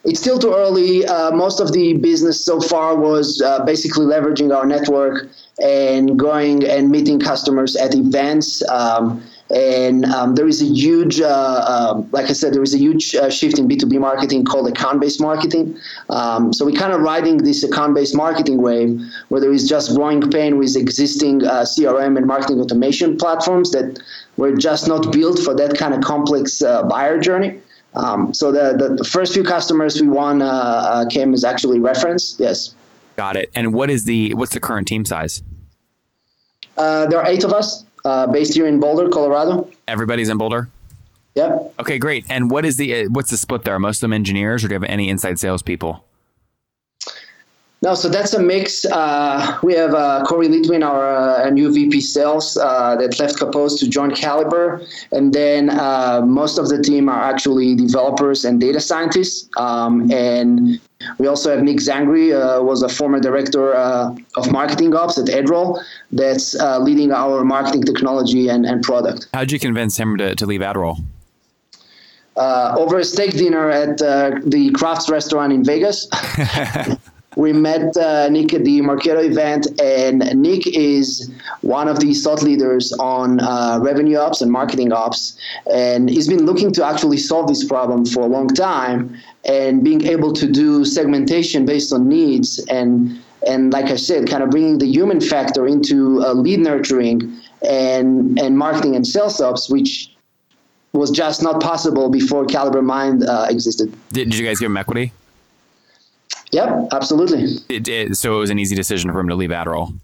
It's 0.03 0.19
still 0.19 0.39
too 0.39 0.53
early. 0.53 1.05
Uh, 1.05 1.31
most 1.31 1.59
of 1.59 1.73
the 1.73 1.93
business 1.97 2.43
so 2.43 2.59
far 2.59 2.95
was 2.95 3.41
uh, 3.41 3.63
basically 3.65 4.05
leveraging 4.05 4.55
our 4.55 4.65
network 4.65 5.29
and 5.61 6.17
going 6.17 6.63
and 6.65 6.89
meeting 6.89 7.19
customers 7.19 7.75
at 7.75 7.95
events. 7.95 8.67
Um, 8.69 9.23
and 9.49 10.03
um, 10.05 10.35
there 10.35 10.47
is 10.47 10.61
a 10.61 10.65
huge, 10.65 11.21
uh, 11.21 11.25
uh, 11.27 12.03
like 12.11 12.29
I 12.29 12.33
said, 12.33 12.53
there 12.53 12.63
is 12.63 12.73
a 12.73 12.77
huge 12.77 13.15
uh, 13.15 13.29
shift 13.29 13.57
in 13.57 13.67
B2B 13.67 13.97
marketing 13.99 14.43
called 14.43 14.67
account-based 14.67 15.21
marketing. 15.21 15.77
Um, 16.09 16.51
so 16.51 16.65
we're 16.65 16.77
kind 16.77 16.91
of 16.91 17.01
riding 17.01 17.37
this 17.37 17.63
account-based 17.63 18.15
marketing 18.15 18.61
wave 18.61 18.99
where 19.29 19.39
there 19.39 19.53
is 19.53 19.67
just 19.67 19.95
growing 19.95 20.21
pain 20.29 20.57
with 20.57 20.75
existing 20.75 21.45
uh, 21.45 21.61
CRM 21.61 22.17
and 22.17 22.27
marketing 22.27 22.59
automation 22.59 23.17
platforms 23.17 23.71
that 23.71 23.99
were 24.35 24.55
just 24.55 24.87
not 24.87 25.13
built 25.13 25.39
for 25.39 25.55
that 25.55 25.77
kind 25.77 25.93
of 25.93 26.01
complex 26.01 26.61
uh, 26.61 26.83
buyer 26.83 27.17
journey. 27.17 27.59
Um, 27.93 28.33
so 28.33 28.51
the, 28.51 28.75
the, 28.77 28.95
the, 28.95 29.03
first 29.03 29.33
few 29.33 29.43
customers 29.43 29.99
we 29.99 30.07
won 30.07 30.41
uh, 30.41 31.05
came 31.09 31.33
as 31.33 31.43
actually 31.43 31.79
reference. 31.79 32.35
Yes. 32.37 32.75
Got 33.15 33.37
it. 33.37 33.49
And 33.55 33.73
what 33.73 33.89
is 33.89 34.05
the 34.05 34.33
what's 34.35 34.53
the 34.53 34.59
current 34.59 34.87
team 34.87 35.03
size? 35.03 35.41
Uh, 36.77 37.07
there 37.07 37.19
are 37.19 37.27
eight 37.27 37.43
of 37.43 37.53
us 37.53 37.85
uh, 38.05 38.27
based 38.27 38.53
here 38.53 38.67
in 38.67 38.79
Boulder, 38.79 39.09
Colorado. 39.09 39.69
Everybody's 39.87 40.29
in 40.29 40.37
Boulder. 40.37 40.69
Yep. 41.35 41.73
Okay, 41.79 41.97
great. 41.97 42.25
And 42.29 42.51
what 42.51 42.65
is 42.65 42.77
the 42.77 43.05
uh, 43.05 43.09
what's 43.09 43.31
the 43.31 43.37
split 43.37 43.63
there? 43.63 43.75
Are 43.75 43.79
most 43.79 43.97
of 43.97 44.01
them 44.01 44.13
engineers, 44.13 44.63
or 44.63 44.67
do 44.67 44.75
you 44.75 44.79
have 44.79 44.89
any 44.89 45.09
inside 45.09 45.39
salespeople? 45.39 46.03
No, 47.83 47.93
so 47.93 48.09
that's 48.09 48.33
a 48.33 48.41
mix. 48.41 48.85
Uh, 48.85 49.59
we 49.61 49.73
have 49.75 49.93
uh, 49.93 50.23
Corey 50.25 50.47
Litwin, 50.47 50.83
our 50.83 51.43
uh, 51.43 51.49
new 51.51 51.71
VP 51.71 52.01
sales, 52.01 52.57
uh, 52.57 52.95
that 52.95 53.19
left 53.19 53.37
Compose 53.37 53.79
to 53.79 53.87
join 53.87 54.15
Caliber, 54.15 54.81
and 55.11 55.31
then 55.31 55.69
uh, 55.69 56.21
most 56.25 56.57
of 56.57 56.69
the 56.69 56.81
team 56.81 57.07
are 57.07 57.21
actually 57.21 57.75
developers 57.75 58.45
and 58.45 58.59
data 58.59 58.79
scientists. 58.79 59.47
Um, 59.57 60.11
and 60.11 60.81
we 61.19 61.27
also 61.27 61.55
have 61.55 61.63
Nick 61.63 61.77
Zangri, 61.77 62.33
uh, 62.33 62.63
was 62.63 62.81
a 62.81 62.89
former 62.89 63.19
director 63.19 63.75
of 63.75 64.51
marketing 64.51 64.95
ops 64.95 65.19
at 65.19 65.25
Adroll, 65.27 65.79
that's 66.11 66.55
leading 66.81 67.11
our 67.11 67.43
marketing 67.43 67.83
technology 67.83 68.47
and, 68.47 68.65
and 68.65 68.81
product. 68.81 69.27
How 69.35 69.41
did 69.41 69.51
you 69.51 69.59
convince 69.59 69.97
him 69.97 70.17
to, 70.17 70.33
to 70.35 70.45
leave 70.47 70.61
Adroll? 70.61 70.97
uh, 72.37 72.75
over 72.77 72.99
a 72.99 73.03
steak 73.03 73.31
dinner 73.31 73.69
at 73.69 74.01
uh, 74.01 74.31
the 74.45 74.71
Crafts 74.71 75.09
restaurant 75.09 75.51
in 75.51 75.63
Vegas. 75.63 76.07
we 77.37 77.53
met 77.53 77.95
uh, 77.95 78.27
Nick 78.29 78.51
at 78.55 78.65
the 78.65 78.81
Marketo 78.81 79.23
event, 79.23 79.67
and 79.79 80.19
Nick 80.41 80.65
is 80.65 81.31
one 81.61 81.87
of 81.87 81.99
the 81.99 82.11
thought 82.15 82.41
leaders 82.41 82.91
on 82.93 83.39
uh, 83.39 83.77
revenue 83.79 84.17
ops 84.17 84.41
and 84.41 84.51
marketing 84.51 84.91
ops, 84.91 85.37
and 85.71 86.09
he's 86.09 86.27
been 86.27 86.47
looking 86.47 86.73
to 86.73 86.83
actually 86.83 87.17
solve 87.17 87.47
this 87.47 87.63
problem 87.63 88.05
for 88.05 88.21
a 88.21 88.25
long 88.25 88.47
time, 88.47 89.15
and 89.45 89.83
being 89.83 90.03
able 90.07 90.33
to 90.33 90.51
do 90.51 90.83
segmentation 90.83 91.63
based 91.63 91.93
on 91.93 92.09
needs, 92.09 92.57
and 92.69 93.21
and 93.47 93.71
like 93.71 93.85
I 93.85 93.97
said, 93.97 94.27
kind 94.27 94.41
of 94.41 94.49
bringing 94.49 94.79
the 94.79 94.87
human 94.87 95.21
factor 95.21 95.67
into 95.67 96.23
uh, 96.25 96.33
lead 96.33 96.61
nurturing 96.61 97.39
and 97.61 98.39
and 98.39 98.57
marketing 98.57 98.95
and 98.95 99.05
sales 99.05 99.39
ops, 99.39 99.69
which 99.69 100.11
was 100.93 101.11
just 101.11 101.43
not 101.43 101.61
possible 101.61 102.09
before 102.09 102.47
Caliber 102.47 102.81
Mind 102.81 103.23
uh, 103.23 103.45
existed. 103.47 103.93
Did, 104.11 104.31
did 104.31 104.39
you 104.39 104.45
guys 104.47 104.59
him 104.59 104.75
equity? 104.75 105.13
Yep, 106.51 106.89
absolutely. 106.91 107.45
It, 107.69 107.87
it, 107.87 108.17
so 108.17 108.35
it 108.35 108.39
was 108.39 108.49
an 108.49 108.59
easy 108.59 108.75
decision 108.75 109.11
for 109.11 109.19
him 109.19 109.27
to 109.29 109.35
leave 109.35 109.49
Adroll. 109.49 109.99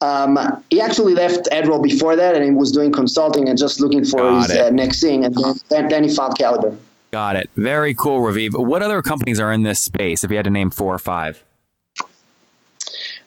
Um, 0.00 0.38
he 0.70 0.80
actually 0.80 1.14
left 1.14 1.48
Adroll 1.50 1.82
before 1.82 2.16
that, 2.16 2.34
and 2.34 2.44
he 2.44 2.50
was 2.50 2.70
doing 2.70 2.92
consulting 2.92 3.48
and 3.48 3.58
just 3.58 3.80
looking 3.80 4.04
for 4.04 4.18
Got 4.18 4.50
his 4.50 4.58
uh, 4.58 4.70
next 4.70 5.00
thing, 5.00 5.24
and 5.24 5.34
then, 5.70 5.88
then 5.88 6.04
he 6.04 6.14
found 6.14 6.36
Caliber. 6.36 6.76
Got 7.12 7.36
it. 7.36 7.48
Very 7.56 7.94
cool, 7.94 8.20
Raviv. 8.20 8.58
What 8.58 8.82
other 8.82 9.00
companies 9.00 9.40
are 9.40 9.52
in 9.52 9.62
this 9.62 9.80
space? 9.80 10.22
If 10.24 10.30
you 10.30 10.36
had 10.36 10.44
to 10.44 10.50
name 10.50 10.70
four 10.70 10.94
or 10.94 10.98
five, 10.98 11.42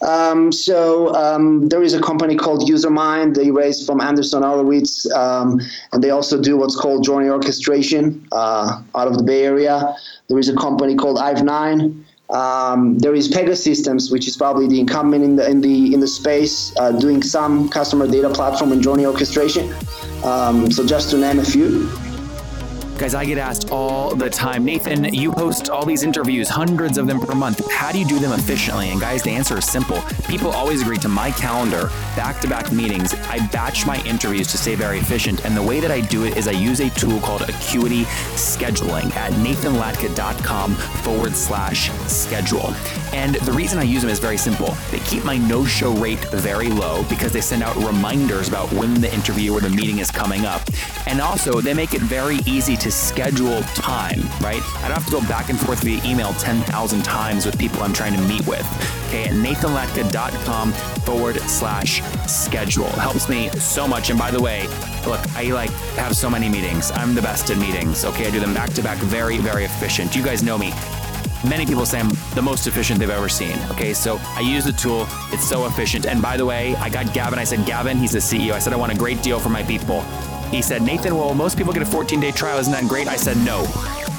Um, 0.02 0.52
so 0.52 1.14
um, 1.16 1.68
there 1.68 1.84
is 1.84 1.94
a 1.94 2.02
company 2.02 2.36
called 2.36 2.70
UserMind. 2.70 3.36
They 3.36 3.52
raised 3.52 3.86
from 3.86 4.00
Andreessen 4.00 4.44
Horowitz, 4.44 5.10
um, 5.12 5.60
and 5.92 6.04
they 6.04 6.10
also 6.12 6.42
do 6.42 6.56
what's 6.56 6.76
called 6.76 7.04
journey 7.04 7.30
orchestration 7.30 8.28
uh, 8.32 8.82
out 8.96 9.08
of 9.08 9.18
the 9.18 9.24
Bay 9.24 9.44
Area. 9.44 9.96
There 10.28 10.40
is 10.40 10.50
a 10.50 10.56
company 10.56 10.96
called 10.96 11.18
Ive9. 11.18 12.04
Um, 12.30 13.00
there 13.00 13.16
is 13.16 13.28
Pegasystems, 13.28 14.12
which 14.12 14.28
is 14.28 14.38
probably 14.38 14.68
the 14.68 14.80
incumbent 14.80 15.24
in 15.24 15.36
the 15.36 15.50
in 15.50 15.62
the 15.62 15.94
in 15.94 16.00
the 16.00 16.08
space, 16.08 16.76
uh, 16.78 16.92
doing 16.92 17.24
some 17.24 17.70
customer 17.70 18.08
data 18.08 18.30
platform 18.30 18.72
and 18.72 18.84
journey 18.84 19.06
orchestration. 19.06 19.74
Um, 20.24 20.72
so 20.72 20.86
just 20.86 21.10
to 21.12 21.18
name 21.18 21.40
a 21.40 21.46
few. 21.46 21.90
Guys, 23.00 23.16
I 23.16 23.24
get 23.24 23.38
asked 23.38 23.72
all 23.72 24.14
the 24.14 24.30
time. 24.30 24.66
Nathan, 24.66 25.14
you 25.14 25.32
host 25.32 25.70
all 25.70 25.86
these 25.86 26.04
interviews, 26.04 26.50
hundreds 26.50 26.98
of 26.98 27.08
them 27.08 27.22
per 27.22 27.34
month. 27.34 27.66
How 27.72 27.94
do 27.94 28.00
you 28.00 28.06
do 28.06 28.20
them 28.20 28.34
efficiently? 28.34 28.90
And 28.90 29.00
guys, 29.00 29.24
the 29.24 29.30
answer 29.30 29.58
is 29.58 29.66
simple. 29.66 30.02
People 30.28 30.52
always 30.52 30.82
agree 30.82 30.98
to 30.98 31.08
my 31.08 31.32
calendar, 31.32 31.90
back-to-back 32.18 32.74
meetings. 32.74 33.14
I 33.30 33.48
batch 33.54 33.86
my 33.86 34.04
interviews 34.04 34.48
to 34.50 34.58
stay 34.58 34.76
very 34.76 35.00
efficient, 35.00 35.46
and 35.46 35.56
the 35.56 35.64
way 35.64 35.80
that 35.80 35.92
I 35.92 36.02
do 36.02 36.26
it 36.26 36.36
is 36.36 36.50
I 36.50 36.52
use 36.52 36.82
a 36.82 36.90
tool 36.90 37.22
called 37.22 37.44
Acuity 37.44 38.04
Scheduling 38.36 39.16
at 39.16 39.32
nathanlatka.com 39.32 40.76
forward 40.76 41.36
slash 41.38 41.92
schedule. 42.08 42.74
And 43.14 43.36
the 43.36 43.54
reason 43.54 43.80
I 43.80 43.84
use 43.84 44.02
them 44.02 44.12
is 44.12 44.20
very 44.20 44.38
simple. 44.38 44.76
They 44.92 45.00
keep 45.00 45.24
my 45.24 45.38
no-show 45.38 45.94
rate 45.94 46.24
very 46.32 46.68
low 46.68 47.04
because 47.10 47.32
they 47.32 47.42
send 47.42 47.64
out 47.64 47.78
reminders 47.78 48.50
about 48.50 48.72
when 48.74 49.00
the 49.00 49.12
interview 49.14 49.54
or 49.54 49.62
the 49.62 49.70
meeting 49.70 50.00
is 50.00 50.12
coming 50.12 50.46
up. 50.46 50.62
And 51.08 51.22
also, 51.22 51.62
they 51.62 51.74
make 51.74 51.94
it 51.94 52.02
very 52.02 52.40
easy 52.46 52.76
to 52.78 52.89
schedule 52.92 53.62
time, 53.76 54.22
right? 54.42 54.62
I 54.78 54.88
don't 54.88 54.92
have 54.92 55.06
to 55.06 55.12
go 55.12 55.22
back 55.22 55.50
and 55.50 55.60
forth 55.60 55.84
via 55.84 56.02
email 56.04 56.34
10,000 56.34 57.04
times 57.04 57.46
with 57.46 57.58
people 57.58 57.82
I'm 57.82 57.94
trying 57.94 58.14
to 58.14 58.22
meet 58.22 58.46
with. 58.48 58.66
Okay, 59.08 59.26
at 59.26 59.32
nathanlatka.com 59.32 60.72
forward 61.04 61.40
slash 61.42 62.02
schedule. 62.28 62.90
Helps 62.90 63.28
me 63.28 63.50
so 63.50 63.88
much. 63.88 64.10
And 64.10 64.20
by 64.20 64.32
the 64.32 64.42
way, 64.42 64.68
look, 65.08 65.20
I 65.36 65.52
like 65.52 65.72
have 65.98 66.16
so 66.16 66.30
many 66.30 66.50
meetings. 66.50 66.92
I'm 66.92 67.16
the 67.16 67.22
best 67.22 67.50
at 67.50 67.58
meetings. 67.58 68.06
Okay, 68.06 68.28
I 68.28 68.32
do 68.32 68.40
them 68.40 68.54
back 68.54 68.72
to 68.74 68.84
back, 68.84 68.98
very, 68.98 69.38
very 69.38 69.66
efficient. 69.66 70.16
You 70.16 70.24
guys 70.24 70.44
know 70.44 70.58
me. 70.58 70.74
Many 71.48 71.66
people 71.66 71.86
say 71.86 72.00
I'm 72.00 72.12
the 72.36 72.42
most 72.42 72.68
efficient 72.68 73.00
they've 73.00 73.10
ever 73.10 73.30
seen. 73.30 73.58
Okay, 73.72 73.94
so 73.94 74.20
I 74.36 74.42
use 74.42 74.66
the 74.66 74.74
tool. 74.74 75.08
It's 75.32 75.48
so 75.48 75.68
efficient. 75.68 76.06
And 76.06 76.22
by 76.22 76.36
the 76.36 76.46
way, 76.46 76.76
I 76.76 76.90
got 76.90 77.14
Gavin. 77.14 77.40
I 77.40 77.46
said, 77.46 77.66
Gavin, 77.66 77.98
he's 77.98 78.12
the 78.12 78.20
CEO. 78.20 78.52
I 78.52 78.60
said, 78.60 78.74
I 78.74 78.76
want 78.76 78.92
a 78.92 78.98
great 78.98 79.24
deal 79.24 79.40
for 79.40 79.50
my 79.50 79.64
people. 79.64 80.04
He 80.50 80.62
said, 80.62 80.82
Nathan, 80.82 81.16
well, 81.16 81.34
most 81.34 81.58
people 81.58 81.74
get 81.74 81.84
a 81.84 81.86
14 81.86 82.20
day 82.20 82.32
trial. 82.32 82.58
Isn't 82.60 82.74
that 82.74 82.88
great? 82.88 83.08
I 83.08 83.16
said, 83.16 83.38
no. 83.38 83.66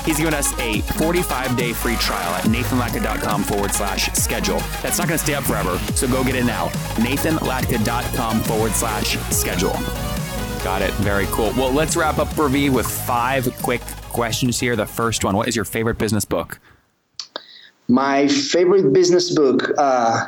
He's 0.04 0.16
given 0.18 0.32
us 0.32 0.58
a 0.58 0.80
45 0.98 1.56
day 1.56 1.72
free 1.72 1.96
trial 1.96 2.34
at 2.34 2.44
nathanlatka.com 2.44 3.42
forward 3.42 3.72
slash 3.72 4.10
schedule. 4.12 4.58
That's 4.82 4.98
not 4.98 5.08
going 5.08 5.18
to 5.18 5.24
stay 5.24 5.34
up 5.34 5.44
forever, 5.44 5.78
so 5.94 6.08
go 6.08 6.24
get 6.24 6.36
it 6.36 6.44
now. 6.44 6.68
nathanlatka.com 6.96 8.40
forward 8.40 8.72
slash 8.72 9.18
schedule. 9.30 9.74
Got 10.64 10.82
it. 10.82 10.92
Very 10.94 11.26
cool. 11.26 11.52
Well, 11.56 11.72
let's 11.72 11.96
wrap 11.96 12.18
up 12.18 12.28
for 12.28 12.48
V 12.48 12.70
with 12.70 12.86
five 12.86 13.50
quick 13.62 13.80
questions 14.10 14.60
here. 14.60 14.76
The 14.76 14.86
first 14.86 15.24
one 15.24 15.36
What 15.36 15.48
is 15.48 15.56
your 15.56 15.64
favorite 15.64 15.98
business 15.98 16.24
book? 16.24 16.60
My 17.88 18.28
favorite 18.28 18.92
business 18.92 19.34
book. 19.34 19.72
Uh, 19.76 20.26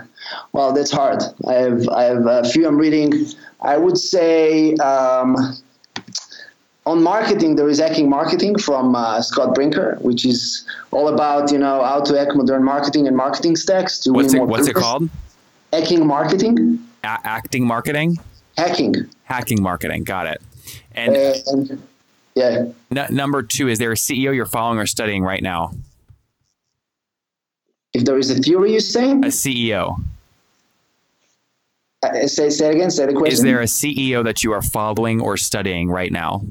well, 0.52 0.72
that's 0.72 0.90
hard. 0.90 1.22
I 1.46 1.52
have 1.54 1.88
I 1.88 2.04
have 2.04 2.26
a 2.26 2.44
few 2.44 2.66
I'm 2.66 2.76
reading. 2.76 3.26
I 3.60 3.76
would 3.76 3.98
say 3.98 4.74
um, 4.76 5.36
on 6.84 7.02
marketing 7.02 7.56
there 7.56 7.68
is 7.68 7.78
Hacking 7.78 8.08
Marketing 8.08 8.58
from 8.58 8.94
uh, 8.94 9.20
Scott 9.22 9.54
Brinker, 9.54 9.98
which 10.00 10.24
is 10.26 10.66
all 10.90 11.08
about 11.08 11.52
you 11.52 11.58
know 11.58 11.82
how 11.84 12.00
to 12.00 12.18
hack 12.18 12.34
modern 12.34 12.64
marketing 12.64 13.06
and 13.06 13.16
marketing 13.16 13.56
stacks 13.56 13.98
to 14.00 14.12
What's 14.12 14.32
win 14.32 14.34
it, 14.34 14.38
more 14.38 14.46
what's 14.46 14.68
it 14.68 14.74
called? 14.74 15.08
Hacking 15.72 16.06
Marketing. 16.06 16.84
A- 17.04 17.20
acting 17.24 17.66
marketing? 17.66 18.18
Hacking. 18.56 18.94
Hacking 19.24 19.62
marketing. 19.62 20.04
Got 20.04 20.26
it. 20.26 20.42
And 20.92 21.16
And 21.16 21.82
yeah, 22.34 22.66
n- 22.94 23.14
number 23.14 23.42
two, 23.42 23.68
is 23.68 23.78
there 23.78 23.92
a 23.92 23.96
CEO 23.96 24.34
you're 24.34 24.46
following 24.46 24.78
or 24.78 24.86
studying 24.86 25.22
right 25.22 25.42
now? 25.42 25.72
if 27.94 28.04
there 28.06 28.16
is 28.18 28.30
a 28.30 28.36
theory, 28.36 28.72
you're 28.72 28.80
saying? 28.80 29.22
A 29.22 29.28
CEO. 29.28 30.02
Uh, 32.02 32.26
say 32.26 32.48
say 32.48 32.68
it 32.70 32.74
again. 32.76 32.90
Say 32.90 33.06
the 33.06 33.12
question. 33.12 33.32
Is 33.32 33.42
there 33.42 33.60
a 33.60 33.64
CEO 33.64 34.24
that 34.24 34.42
you 34.42 34.52
are 34.52 34.62
following 34.62 35.20
or 35.20 35.36
studying 35.36 35.88
right 35.88 36.10
now? 36.10 36.42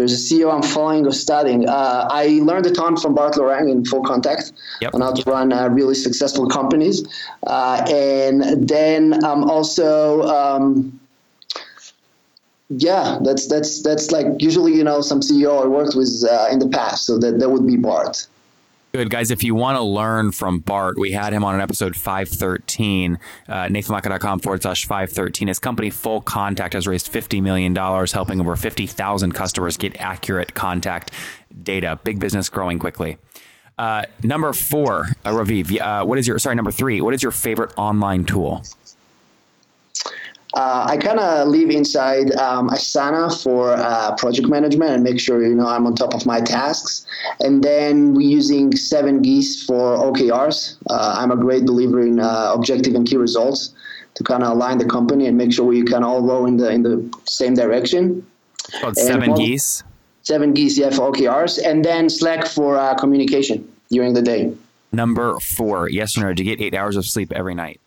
There's 0.00 0.14
a 0.14 0.34
CEO 0.34 0.50
I'm 0.50 0.62
following 0.62 1.06
or 1.06 1.12
studying. 1.12 1.68
Uh, 1.68 2.08
I 2.10 2.40
learned 2.42 2.64
a 2.64 2.70
ton 2.70 2.96
from 2.96 3.14
Bart 3.14 3.34
Lorang 3.34 3.70
in 3.70 3.84
Full 3.84 4.02
Contact 4.02 4.50
Yep. 4.80 4.94
on 4.94 5.02
how 5.02 5.12
to 5.12 5.30
run 5.30 5.52
uh, 5.52 5.68
really 5.68 5.94
successful 5.94 6.48
companies. 6.48 7.06
Uh, 7.46 7.84
and 7.86 8.66
then 8.66 9.22
I'm 9.22 9.44
also, 9.44 10.22
um, 10.22 10.98
yeah, 12.70 13.18
that's 13.20 13.46
that's 13.46 13.82
that's 13.82 14.10
like 14.10 14.26
usually 14.38 14.74
you 14.74 14.84
know 14.84 15.02
some 15.02 15.20
CEO 15.20 15.62
I 15.62 15.66
worked 15.66 15.94
with 15.94 16.24
uh, 16.24 16.48
in 16.50 16.60
the 16.60 16.68
past, 16.68 17.04
so 17.04 17.18
that 17.18 17.38
that 17.38 17.50
would 17.50 17.66
be 17.66 17.76
Bart. 17.76 18.26
Good 18.92 19.08
guys. 19.08 19.30
If 19.30 19.44
you 19.44 19.54
want 19.54 19.76
to 19.76 19.82
learn 19.84 20.32
from 20.32 20.58
Bart, 20.58 20.98
we 20.98 21.12
had 21.12 21.32
him 21.32 21.44
on 21.44 21.54
an 21.54 21.60
episode 21.60 21.94
513, 21.94 23.20
uh, 23.48 23.52
nathanlatka.com 23.66 24.40
forward 24.40 24.62
slash 24.62 24.84
513. 24.84 25.46
His 25.46 25.60
company 25.60 25.90
Full 25.90 26.20
Contact 26.22 26.74
has 26.74 26.88
raised 26.88 27.12
$50 27.12 27.40
million, 27.40 27.72
helping 27.76 28.40
over 28.40 28.56
50,000 28.56 29.32
customers 29.32 29.76
get 29.76 30.00
accurate 30.00 30.54
contact 30.54 31.12
data. 31.62 32.00
Big 32.02 32.18
business 32.18 32.48
growing 32.48 32.80
quickly. 32.80 33.18
Uh, 33.78 34.06
number 34.24 34.52
four, 34.52 35.06
uh, 35.24 35.30
Raviv, 35.30 35.80
uh, 35.80 36.04
what 36.04 36.18
is 36.18 36.26
your, 36.26 36.40
sorry, 36.40 36.56
number 36.56 36.72
three, 36.72 37.00
what 37.00 37.14
is 37.14 37.22
your 37.22 37.32
favorite 37.32 37.72
online 37.76 38.24
tool? 38.24 38.64
Uh, 40.54 40.86
I 40.88 40.96
kind 40.96 41.20
of 41.20 41.48
live 41.48 41.70
inside 41.70 42.32
um, 42.32 42.70
Asana 42.70 43.30
for 43.42 43.72
uh, 43.72 44.14
project 44.16 44.48
management 44.48 44.90
and 44.92 45.04
make 45.04 45.20
sure 45.20 45.44
you 45.46 45.54
know 45.54 45.66
I'm 45.68 45.86
on 45.86 45.94
top 45.94 46.12
of 46.14 46.26
my 46.26 46.40
tasks. 46.40 47.06
And 47.38 47.62
then 47.62 48.14
we're 48.14 48.28
using 48.28 48.74
Seven 48.76 49.22
Geese 49.22 49.64
for 49.64 49.96
OKRs. 49.96 50.76
Uh, 50.88 51.14
I'm 51.18 51.30
a 51.30 51.36
great 51.36 51.66
believer 51.66 52.00
in 52.00 52.18
uh, 52.18 52.52
objective 52.52 52.94
and 52.94 53.06
key 53.06 53.16
results 53.16 53.72
to 54.14 54.24
kind 54.24 54.42
of 54.42 54.50
align 54.50 54.78
the 54.78 54.84
company 54.86 55.26
and 55.26 55.38
make 55.38 55.52
sure 55.52 55.64
we 55.64 55.82
can 55.84 56.02
all 56.02 56.20
row 56.22 56.46
in 56.46 56.56
the 56.56 56.68
in 56.70 56.82
the 56.82 57.08
same 57.26 57.54
direction. 57.54 58.26
It's 58.68 58.80
called 58.80 58.96
And 58.98 59.06
Seven 59.06 59.30
one- 59.30 59.38
Geese. 59.40 59.84
Seven 60.22 60.52
Geese, 60.52 60.76
yeah, 60.78 60.90
for 60.90 61.10
OKRs, 61.12 61.64
and 61.64 61.82
then 61.84 62.10
Slack 62.10 62.46
for 62.46 62.76
uh, 62.76 62.94
communication 62.96 63.66
during 63.90 64.12
the 64.14 64.20
day. 64.22 64.52
Number 64.92 65.38
four, 65.40 65.88
yes 65.88 66.16
or 66.18 66.22
no, 66.22 66.34
do 66.34 66.42
you 66.44 66.54
get 66.56 66.62
eight 66.62 66.74
hours 66.74 66.96
of 66.96 67.06
sleep 67.06 67.32
every 67.32 67.54
night? 67.54 67.80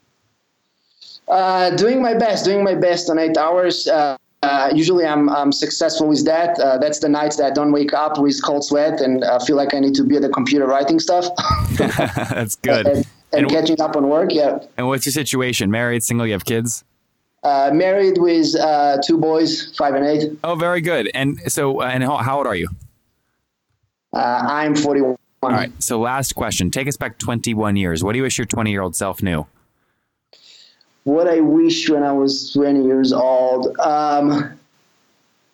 Uh, 1.27 1.69
doing 1.75 2.01
my 2.01 2.13
best, 2.13 2.45
doing 2.45 2.63
my 2.63 2.75
best 2.75 3.09
on 3.09 3.17
eight 3.19 3.37
hours. 3.37 3.87
Uh, 3.87 4.17
uh, 4.43 4.69
usually, 4.75 5.05
I'm, 5.05 5.29
I'm 5.29 5.51
successful 5.53 6.07
with 6.09 6.25
that. 6.25 6.59
Uh, 6.59 6.77
that's 6.77 6.99
the 6.99 7.07
nights 7.07 7.37
that 7.37 7.45
I 7.45 7.51
don't 7.51 7.71
wake 7.71 7.93
up 7.93 8.19
with 8.19 8.43
cold 8.43 8.65
sweat 8.65 8.99
and 8.99 9.23
uh, 9.23 9.39
feel 9.39 9.55
like 9.55 9.73
I 9.73 9.79
need 9.79 9.95
to 9.95 10.03
be 10.03 10.17
at 10.17 10.21
the 10.21 10.29
computer 10.29 10.65
writing 10.67 10.99
stuff 10.99 11.25
That's 11.77 12.57
good. 12.57 12.85
and, 12.87 12.97
and 12.97 13.05
And- 13.43 13.49
catching 13.49 13.79
up 13.79 13.95
on 13.95 14.09
work. 14.09 14.31
Yeah, 14.33 14.59
And 14.77 14.87
what's 14.87 15.05
your 15.05 15.13
situation? 15.13 15.71
Married, 15.71 16.03
single, 16.03 16.27
you 16.27 16.33
have 16.33 16.43
kids? 16.45 16.83
uh, 17.43 17.71
married 17.73 18.17
with 18.17 18.53
uh, 18.55 18.97
two 19.03 19.17
boys, 19.17 19.73
five 19.77 19.95
and 19.95 20.05
eight. 20.05 20.37
Oh, 20.43 20.55
very 20.55 20.81
good. 20.81 21.09
And 21.13 21.39
so, 21.51 21.81
uh, 21.81 21.85
and 21.85 22.03
how, 22.03 22.17
how 22.17 22.37
old 22.39 22.47
are 22.47 22.55
you? 22.55 22.67
Uh, 24.13 24.19
I'm 24.47 24.75
41. 24.75 25.15
All 25.41 25.49
right. 25.49 25.71
So, 25.81 25.99
last 25.99 26.35
question. 26.35 26.69
Take 26.71 26.87
us 26.87 26.95
back 26.97 27.17
21 27.17 27.75
years. 27.75 28.03
What 28.03 28.13
do 28.13 28.17
you 28.17 28.23
wish 28.23 28.37
your 28.37 28.45
20 28.45 28.71
year 28.71 28.81
old 28.81 28.95
self 28.95 29.21
knew? 29.23 29.45
What 31.03 31.27
I 31.27 31.41
wish 31.41 31.89
when 31.89 32.03
I 32.03 32.13
was 32.13 32.51
20 32.53 32.83
years 32.83 33.11
old. 33.11 33.77
Um, 33.79 34.57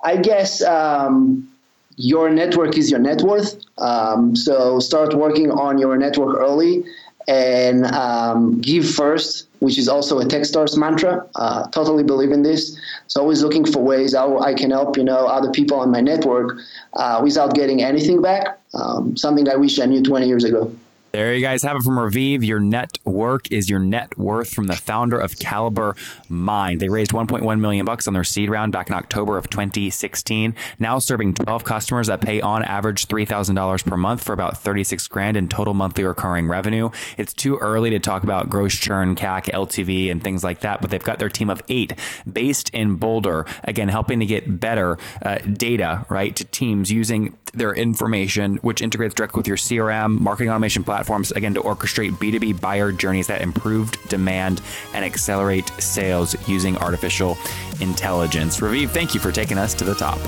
I 0.03 0.17
guess 0.17 0.61
um, 0.63 1.49
your 1.97 2.29
network 2.29 2.77
is 2.77 2.89
your 2.89 2.99
net 2.99 3.21
worth. 3.21 3.59
Um, 3.77 4.35
so 4.35 4.79
start 4.79 5.13
working 5.13 5.51
on 5.51 5.77
your 5.77 5.97
network 5.97 6.37
early 6.37 6.85
and 7.27 7.85
um, 7.87 8.59
give 8.61 8.89
first, 8.89 9.47
which 9.59 9.77
is 9.77 9.87
also 9.87 10.19
a 10.19 10.25
Techstars 10.25 10.77
mantra. 10.77 11.27
Uh, 11.35 11.67
totally 11.67 12.03
believe 12.03 12.31
in 12.31 12.41
this. 12.41 12.79
So 13.07 13.21
always 13.21 13.43
looking 13.43 13.65
for 13.65 13.83
ways 13.83 14.15
how 14.15 14.39
I 14.39 14.53
can 14.53 14.71
help 14.71 14.97
you 14.97 15.03
know 15.03 15.27
other 15.27 15.51
people 15.51 15.79
on 15.79 15.91
my 15.91 16.01
network 16.01 16.57
uh, 16.93 17.21
without 17.23 17.53
getting 17.53 17.83
anything 17.83 18.21
back. 18.21 18.59
Um, 18.73 19.17
something 19.17 19.49
I 19.49 19.55
wish 19.55 19.79
I 19.79 19.85
knew 19.85 20.01
20 20.01 20.27
years 20.27 20.43
ago. 20.43 20.71
There 21.11 21.33
you 21.33 21.41
guys 21.41 21.63
have 21.63 21.75
it 21.75 21.81
from 21.81 21.95
Raviv. 21.95 22.45
Your 22.45 22.59
net 22.59 22.99
work 23.03 23.51
is 23.51 23.67
your 23.67 23.79
net 23.79 24.15
worth 24.15 24.53
from 24.53 24.67
the 24.67 24.75
founder 24.75 25.19
of 25.19 25.39
Caliber 25.39 25.95
Mind. 26.27 26.79
They 26.79 26.87
raised 26.87 27.13
1.1 27.13 27.59
million 27.59 27.83
bucks 27.83 28.07
on 28.07 28.13
their 28.13 28.23
seed 28.23 28.47
round 28.47 28.73
back 28.73 28.89
in 28.89 28.93
October 28.93 29.35
of 29.35 29.49
2016. 29.49 30.53
Now 30.77 30.99
serving 30.99 31.33
12 31.33 31.63
customers 31.63 32.07
that 32.07 32.21
pay 32.21 32.41
on 32.41 32.63
average 32.63 33.07
$3,000 33.07 33.85
per 33.85 33.97
month 33.97 34.23
for 34.23 34.33
about 34.33 34.59
36 34.59 35.07
grand 35.07 35.35
in 35.35 35.49
total 35.49 35.73
monthly 35.73 36.03
recurring 36.03 36.47
revenue. 36.47 36.91
It's 37.17 37.33
too 37.33 37.57
early 37.57 37.89
to 37.89 37.97
talk 37.97 38.21
about 38.23 38.47
gross 38.47 38.75
churn, 38.75 39.15
CAC, 39.15 39.45
LTV, 39.45 40.11
and 40.11 40.23
things 40.23 40.43
like 40.43 40.59
that, 40.59 40.79
but 40.79 40.91
they've 40.91 41.03
got 41.03 41.17
their 41.17 41.29
team 41.29 41.49
of 41.49 41.63
eight 41.69 41.93
based 42.31 42.69
in 42.69 42.97
Boulder, 42.97 43.47
again, 43.63 43.87
helping 43.87 44.19
to 44.19 44.27
get 44.27 44.59
better 44.59 44.99
uh, 45.23 45.39
data, 45.39 46.05
right, 46.07 46.35
to 46.35 46.45
teams 46.45 46.91
using 46.91 47.35
their 47.53 47.73
information, 47.73 48.57
which 48.57 48.81
integrates 48.81 49.15
directly 49.15 49.39
with 49.39 49.47
your 49.47 49.57
CRM, 49.57 50.19
marketing 50.19 50.49
automation 50.49 50.83
platforms, 50.99 51.31
again, 51.31 51.53
to 51.53 51.61
orchestrate 51.61 52.11
B2B 52.11 52.59
buyer 52.59 52.91
journeys 52.91 53.27
that 53.27 53.41
improved 53.41 53.97
demand 54.09 54.61
and 54.93 55.05
accelerate 55.05 55.69
sales 55.79 56.35
using 56.45 56.75
artificial 56.77 57.37
intelligence. 57.79 58.59
Raviv, 58.59 58.89
thank 58.89 59.13
you 59.13 59.21
for 59.21 59.31
taking 59.31 59.57
us 59.57 59.73
to 59.75 59.85
the 59.85 59.95
top. 59.95 60.19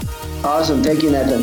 Awesome. 0.46 0.82
Thank 0.82 1.04
you, 1.04 1.12
Nathan. 1.12 1.42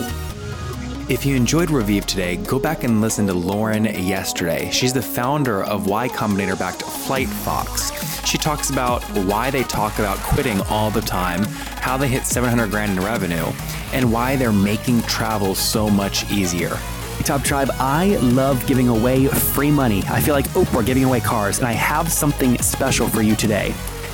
If 1.10 1.26
you 1.26 1.36
enjoyed 1.36 1.68
Raviv 1.68 2.06
today, 2.06 2.36
go 2.36 2.58
back 2.58 2.84
and 2.84 3.02
listen 3.02 3.26
to 3.26 3.34
Lauren 3.34 3.84
yesterday. 3.84 4.70
She's 4.70 4.94
the 4.94 5.02
founder 5.02 5.62
of 5.62 5.86
Y 5.86 6.08
Combinator 6.08 6.58
backed 6.58 6.80
Flight 6.80 7.28
Fox. 7.28 7.92
She 8.26 8.38
talks 8.38 8.70
about 8.70 9.02
why 9.26 9.50
they 9.50 9.62
talk 9.64 9.98
about 9.98 10.16
quitting 10.18 10.58
all 10.70 10.90
the 10.90 11.02
time, 11.02 11.44
how 11.82 11.98
they 11.98 12.08
hit 12.08 12.24
700 12.24 12.70
grand 12.70 12.92
in 12.92 13.04
revenue, 13.04 13.52
and 13.92 14.10
why 14.10 14.36
they're 14.36 14.52
making 14.52 15.02
travel 15.02 15.54
so 15.54 15.90
much 15.90 16.30
easier. 16.30 16.78
Top 17.24 17.42
Tribe, 17.42 17.70
I 17.78 18.16
love 18.16 18.66
giving 18.66 18.88
away 18.88 19.26
free 19.26 19.70
money. 19.70 20.02
I 20.08 20.20
feel 20.20 20.34
like 20.34 20.48
Oprah 20.50 20.84
giving 20.84 21.04
away 21.04 21.20
cars, 21.20 21.58
and 21.58 21.66
I 21.66 21.72
have 21.72 22.10
something 22.10 22.58
special 22.62 23.08
for 23.08 23.22
you 23.22 23.36
today. 23.36 23.74